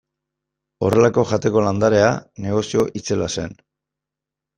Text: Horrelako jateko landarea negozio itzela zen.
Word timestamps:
Horrelako 0.85 1.25
jateko 1.31 1.61
landarea 1.65 2.07
negozio 2.47 2.87
itzela 3.01 3.29
zen. 3.41 3.55